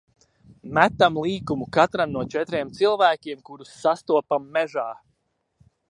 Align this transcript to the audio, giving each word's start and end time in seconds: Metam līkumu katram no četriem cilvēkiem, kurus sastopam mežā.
Metam 0.77 1.19
līkumu 1.25 1.67
katram 1.77 2.15
no 2.15 2.23
četriem 2.37 2.73
cilvēkiem, 2.79 3.45
kurus 3.51 3.79
sastopam 3.85 4.53
mežā. 4.57 4.89